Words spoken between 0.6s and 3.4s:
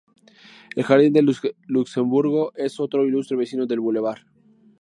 El jardin del Luxemburgo es otro ilustre